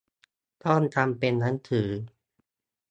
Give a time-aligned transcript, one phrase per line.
[0.63, 1.89] ต้องทำเป็นหนังสือ